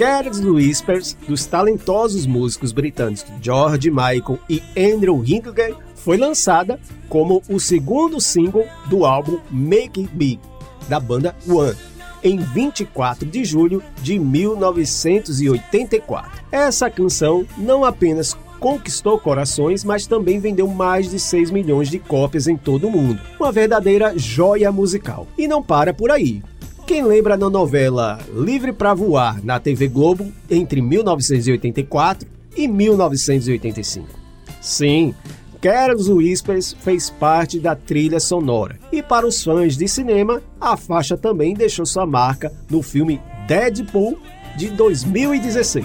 Careless 0.00 0.42
Whispers, 0.42 1.14
dos 1.28 1.44
talentosos 1.44 2.24
músicos 2.24 2.72
britânicos 2.72 3.26
George 3.42 3.90
Michael 3.90 4.38
e 4.48 4.62
Andrew 4.74 5.22
Hinckley, 5.22 5.76
foi 5.94 6.16
lançada 6.16 6.80
como 7.06 7.42
o 7.50 7.60
segundo 7.60 8.18
single 8.18 8.64
do 8.86 9.04
álbum 9.04 9.38
Make 9.50 10.00
It 10.00 10.10
Big, 10.14 10.40
da 10.88 10.98
banda 10.98 11.36
One, 11.46 11.76
em 12.24 12.38
24 12.38 13.28
de 13.28 13.44
julho 13.44 13.82
de 14.00 14.18
1984. 14.18 16.44
Essa 16.50 16.88
canção 16.88 17.44
não 17.58 17.84
apenas 17.84 18.34
conquistou 18.58 19.18
corações, 19.18 19.84
mas 19.84 20.06
também 20.06 20.40
vendeu 20.40 20.66
mais 20.66 21.10
de 21.10 21.20
6 21.20 21.50
milhões 21.50 21.90
de 21.90 21.98
cópias 21.98 22.48
em 22.48 22.56
todo 22.56 22.86
o 22.86 22.90
mundo. 22.90 23.20
Uma 23.38 23.52
verdadeira 23.52 24.14
joia 24.16 24.72
musical. 24.72 25.26
E 25.36 25.46
não 25.46 25.62
para 25.62 25.92
por 25.92 26.10
aí. 26.10 26.42
Quem 26.90 27.04
lembra 27.04 27.38
da 27.38 27.48
novela 27.48 28.18
Livre 28.34 28.72
para 28.72 28.92
Voar 28.92 29.38
na 29.44 29.60
TV 29.60 29.86
Globo 29.86 30.32
entre 30.50 30.82
1984 30.82 32.28
e 32.56 32.66
1985? 32.66 34.08
Sim, 34.60 35.14
Carlos 35.60 36.08
Whispers 36.08 36.72
fez 36.80 37.08
parte 37.08 37.60
da 37.60 37.76
trilha 37.76 38.18
sonora. 38.18 38.76
E 38.90 39.00
para 39.04 39.24
os 39.24 39.40
fãs 39.40 39.76
de 39.76 39.86
cinema, 39.86 40.42
a 40.60 40.76
faixa 40.76 41.16
também 41.16 41.54
deixou 41.54 41.86
sua 41.86 42.04
marca 42.04 42.52
no 42.68 42.82
filme 42.82 43.20
Deadpool 43.46 44.18
de 44.56 44.70
2016. 44.70 45.84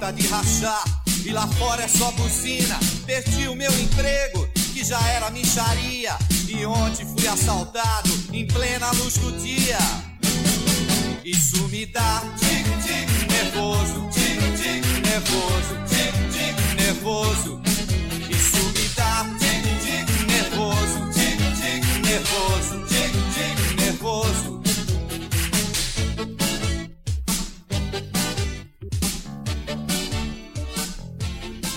Tá 0.00 0.10
de 0.10 0.26
rachar 0.26 0.84
e 1.24 1.30
lá 1.30 1.46
fora 1.46 1.84
é 1.84 1.88
só 1.88 2.10
buzina. 2.12 2.78
Perdi 3.06 3.48
o 3.48 3.54
meu 3.54 3.70
emprego, 3.80 4.46
que 4.72 4.84
já 4.84 5.00
era 5.08 5.30
micharia. 5.30 6.16
E 6.46 6.66
ontem 6.66 7.06
fui 7.06 7.26
assaltado 7.26 8.10
em 8.32 8.46
plena 8.46 8.90
luz 8.92 9.14
do 9.14 9.32
dia. 9.40 9.78
Isso 11.24 11.66
me 11.68 11.86
dá 11.86 12.22
tic-tic 12.38 13.30
nervoso, 13.30 14.08
tic-tic 14.12 14.84
nervoso, 15.06 15.74
tic-tic 15.88 16.74
nervoso. 16.76 17.73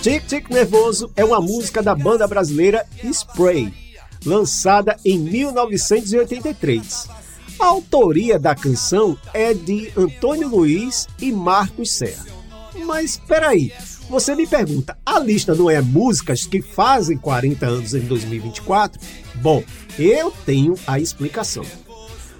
Tic 0.08 0.26
Tic 0.26 0.50
Nervoso 0.50 1.12
é 1.18 1.26
uma 1.26 1.42
música 1.42 1.84
da 1.84 1.94
banda 1.94 2.26
brasileira 2.26 2.86
Spray, 3.04 3.74
lançada 4.26 4.96
em 5.04 5.20
1983. 5.20 7.10
A 7.60 7.66
autoria 7.66 8.40
da 8.40 8.56
canção 8.56 9.18
é 9.34 9.54
de 9.54 9.92
Antônio 9.98 10.48
Luiz 10.48 11.10
e 11.20 11.30
Marcos 11.30 11.92
Serra. 11.92 12.26
Mas 12.86 13.12
espera 13.12 13.50
aí, 13.50 13.74
você 14.10 14.34
me 14.34 14.48
pergunta, 14.48 14.98
a 15.06 15.20
lista 15.20 15.54
não 15.54 15.70
é 15.70 15.82
músicas 15.82 16.46
que 16.46 16.62
fazem 16.62 17.18
40 17.18 17.66
anos 17.66 17.94
em 17.94 18.00
2024? 18.00 19.02
Bom, 19.36 19.62
eu 20.00 20.32
tenho 20.46 20.76
a 20.88 21.02
explicação. 21.02 21.66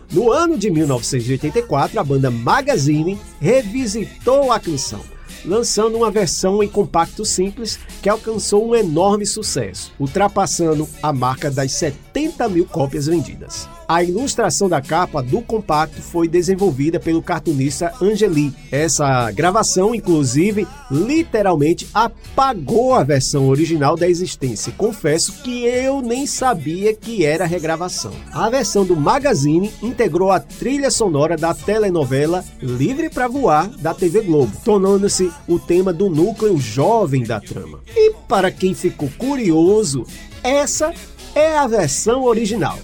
No 0.10 0.32
ano 0.32 0.58
de 0.58 0.72
1984, 0.72 2.00
a 2.00 2.04
banda 2.06 2.32
Magazine 2.32 3.20
revisitou 3.42 4.54
a 4.54 4.58
canção, 4.58 5.02
lançando 5.48 5.98
uma 5.98 6.12
versão 6.12 6.62
em 6.62 6.68
compacto 6.68 7.26
simples 7.26 7.80
que 8.02 8.10
alcançou 8.10 8.68
um 8.68 8.76
enorme 8.76 9.26
sucesso, 9.26 9.94
ultrapassando 9.98 10.88
a 11.02 11.14
marca 11.14 11.50
das 11.50 11.72
70 11.72 12.07
mil 12.50 12.66
cópias 12.66 13.06
vendidas. 13.06 13.70
A 13.88 14.04
ilustração 14.04 14.68
da 14.68 14.82
capa 14.82 15.22
do 15.22 15.42
compacto 15.42 16.02
foi 16.02 16.28
desenvolvida 16.28 17.00
pelo 17.00 17.22
cartunista 17.22 17.94
Angeli. 18.02 18.54
Essa 18.70 19.32
gravação, 19.32 19.96
inclusive, 19.96 20.68
literalmente 20.92 21.88
apagou 21.94 22.96
a 22.96 23.04
versão 23.04 23.48
original 23.48 23.96
da 23.96 24.10
existência. 24.10 24.74
Confesso 24.78 25.42
que 25.42 25.64
eu 25.64 26.02
nem 26.02 26.28
sabia 26.28 26.94
que 26.94 27.24
era 27.24 27.46
regravação. 27.46 28.12
A 28.34 28.50
versão 28.50 28.84
do 28.84 28.96
Magazine 28.96 29.72
integrou 29.82 30.32
a 30.32 30.40
trilha 30.40 30.92
sonora 30.92 31.38
da 31.38 31.54
telenovela 31.54 32.44
Livre 32.62 33.10
para 33.10 33.30
Voar 33.30 33.70
da 33.80 33.94
TV 33.94 34.22
Globo, 34.22 34.52
tornando-se 34.66 35.32
o 35.48 35.58
tema 35.58 35.94
do 35.94 36.10
núcleo 36.10 36.58
jovem 36.58 37.24
da 37.24 37.40
trama. 37.40 37.80
E 37.96 38.14
para 38.28 38.52
quem 38.52 38.74
ficou 38.74 39.10
curioso, 39.18 40.04
essa 40.44 40.94
é 41.38 41.56
a 41.56 41.68
versão 41.68 42.24
original. 42.24 42.80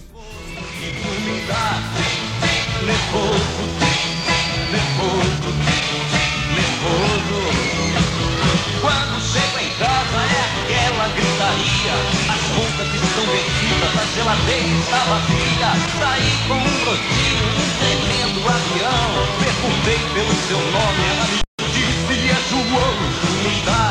Quando 8.80 9.20
chego 9.20 9.58
em 9.58 9.70
casa 9.70 10.20
é 10.22 10.42
aquela 10.62 11.08
gritaria. 11.08 11.94
As 12.30 12.42
contas 12.54 12.88
estão 12.94 13.24
vencidas, 13.26 13.94
a 13.98 14.06
geladeira 14.14 14.78
está 14.78 15.00
vazia. 15.10 15.70
Saí 15.98 16.30
com 16.46 16.54
um 16.54 16.74
brotinho, 16.84 17.46
um 17.50 17.68
tremendo 17.80 18.38
avião. 18.48 19.10
Perguntei 19.42 20.00
pelo 20.14 20.34
seu 20.46 20.62
nome, 20.70 21.02
ela 21.10 21.26
me 21.26 21.38
disse 21.72 22.14
é 22.28 22.38
João. 22.50 22.94
Me 23.42 23.54
dá 23.66 23.83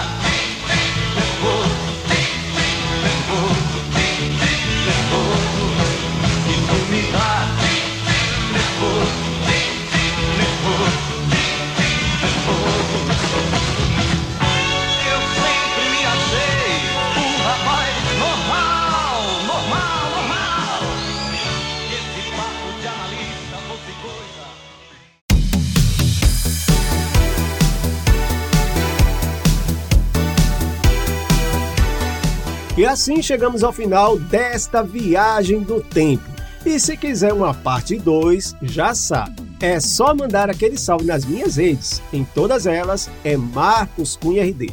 E 32.83 32.85
assim 32.85 33.21
chegamos 33.21 33.63
ao 33.63 33.71
final 33.71 34.19
desta 34.19 34.83
viagem 34.83 35.61
do 35.61 35.79
tempo. 35.79 36.29
E 36.65 36.77
se 36.77 36.97
quiser 36.97 37.31
uma 37.31 37.53
parte 37.53 37.97
2, 37.97 38.57
já 38.61 38.93
sabe. 38.93 39.41
É 39.61 39.79
só 39.79 40.13
mandar 40.13 40.49
aquele 40.49 40.77
salve 40.77 41.05
nas 41.05 41.23
minhas 41.23 41.55
redes. 41.55 42.01
Em 42.11 42.25
todas 42.25 42.67
elas 42.67 43.09
é 43.23 43.37
Marcos 43.37 44.17
Cunha 44.17 44.43
RD. 44.43 44.71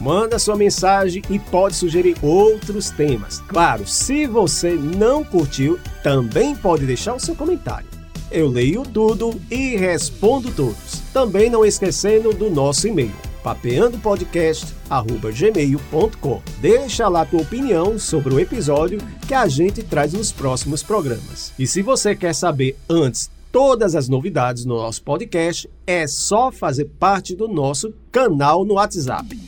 Manda 0.00 0.36
sua 0.40 0.56
mensagem 0.56 1.22
e 1.30 1.38
pode 1.38 1.76
sugerir 1.76 2.16
outros 2.20 2.90
temas. 2.90 3.38
Claro, 3.46 3.86
se 3.86 4.26
você 4.26 4.72
não 4.72 5.22
curtiu, 5.22 5.78
também 6.02 6.56
pode 6.56 6.84
deixar 6.84 7.14
o 7.14 7.20
seu 7.20 7.36
comentário. 7.36 7.86
Eu 8.32 8.48
leio 8.48 8.82
tudo 8.82 9.40
e 9.48 9.76
respondo 9.76 10.50
todos. 10.50 11.00
Também 11.12 11.48
não 11.48 11.64
esquecendo 11.64 12.32
do 12.32 12.50
nosso 12.50 12.88
e-mail 12.88 13.14
papeandopodcast@gmail.com. 13.44 16.42
Deixa 16.60 17.08
lá 17.08 17.24
tua 17.26 17.42
opinião 17.42 17.98
sobre 17.98 18.34
o 18.34 18.40
episódio 18.40 18.98
que 19.28 19.34
a 19.34 19.46
gente 19.46 19.82
traz 19.82 20.14
nos 20.14 20.32
próximos 20.32 20.82
programas. 20.82 21.52
E 21.58 21.66
se 21.66 21.82
você 21.82 22.16
quer 22.16 22.34
saber 22.34 22.78
antes 22.88 23.30
todas 23.52 23.94
as 23.94 24.08
novidades 24.08 24.64
no 24.64 24.76
nosso 24.76 25.02
podcast, 25.02 25.68
é 25.86 26.06
só 26.06 26.50
fazer 26.50 26.86
parte 26.98 27.36
do 27.36 27.46
nosso 27.46 27.92
canal 28.10 28.64
no 28.64 28.72
WhatsApp. 28.74 29.38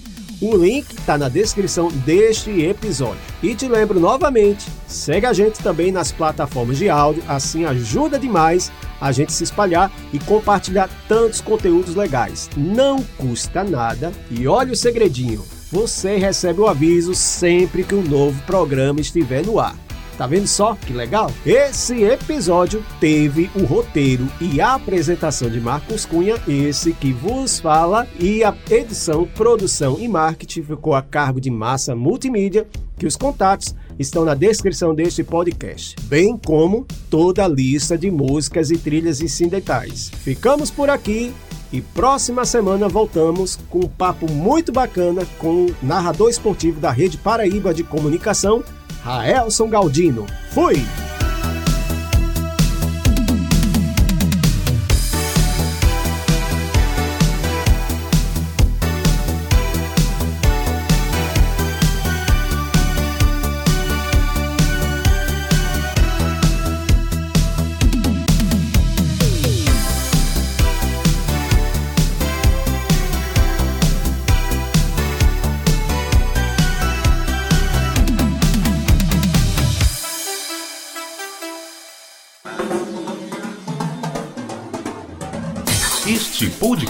O 0.40 0.54
link 0.54 0.92
está 0.92 1.16
na 1.16 1.30
descrição 1.30 1.88
deste 1.88 2.60
episódio. 2.60 3.16
E 3.42 3.54
te 3.54 3.66
lembro 3.66 3.98
novamente, 3.98 4.66
segue 4.86 5.24
a 5.24 5.32
gente 5.32 5.62
também 5.62 5.90
nas 5.90 6.12
plataformas 6.12 6.76
de 6.76 6.90
áudio, 6.90 7.22
assim 7.26 7.64
ajuda 7.64 8.18
demais 8.18 8.70
a 9.00 9.12
gente 9.12 9.32
se 9.32 9.44
espalhar 9.44 9.90
e 10.12 10.18
compartilhar 10.18 10.88
tantos 11.08 11.40
conteúdos 11.40 11.94
legais. 11.94 12.48
Não 12.56 13.02
custa 13.16 13.62
nada 13.62 14.12
e 14.30 14.46
olha 14.46 14.72
o 14.72 14.76
segredinho, 14.76 15.44
você 15.70 16.16
recebe 16.16 16.60
o 16.60 16.68
aviso 16.68 17.14
sempre 17.14 17.82
que 17.82 17.94
um 17.94 18.02
novo 18.02 18.40
programa 18.42 19.00
estiver 19.00 19.44
no 19.44 19.58
ar. 19.58 19.76
Tá 20.16 20.26
vendo 20.26 20.46
só 20.46 20.74
que 20.74 20.94
legal? 20.94 21.30
Esse 21.44 22.02
episódio 22.02 22.82
teve 22.98 23.50
o 23.54 23.64
roteiro 23.64 24.26
e 24.40 24.62
a 24.62 24.74
apresentação 24.74 25.50
de 25.50 25.60
Marcos 25.60 26.06
Cunha, 26.06 26.36
esse 26.48 26.94
que 26.94 27.12
vos 27.12 27.60
fala, 27.60 28.08
e 28.18 28.42
a 28.42 28.54
edição, 28.70 29.28
produção 29.34 29.98
e 30.00 30.08
marketing 30.08 30.62
ficou 30.62 30.94
a 30.94 31.02
cargo 31.02 31.38
de 31.38 31.50
Massa 31.50 31.94
Multimídia, 31.94 32.66
que 32.96 33.06
os 33.06 33.14
contatos 33.14 33.74
estão 33.98 34.24
na 34.24 34.34
descrição 34.34 34.94
deste 34.94 35.24
podcast, 35.24 35.96
bem 36.04 36.36
como 36.36 36.86
toda 37.10 37.44
a 37.44 37.48
lista 37.48 37.96
de 37.96 38.10
músicas 38.10 38.70
e 38.70 38.78
trilhas 38.78 39.20
incidentais. 39.20 40.10
Ficamos 40.22 40.70
por 40.70 40.90
aqui 40.90 41.32
e 41.72 41.80
próxima 41.80 42.44
semana 42.44 42.88
voltamos 42.88 43.58
com 43.68 43.80
um 43.80 43.88
papo 43.88 44.30
muito 44.30 44.72
bacana 44.72 45.26
com 45.38 45.66
o 45.66 45.76
narrador 45.82 46.30
esportivo 46.30 46.80
da 46.80 46.90
Rede 46.90 47.16
Paraíba 47.16 47.74
de 47.74 47.82
Comunicação, 47.82 48.62
Raelson 49.02 49.68
Galdino. 49.68 50.26
Fui! 50.50 50.76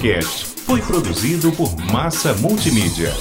Podcast 0.06 0.46
foi 0.66 0.80
produzido 0.80 1.50
por 1.52 1.76
Massa 1.90 2.32
Multimídia. 2.34 3.12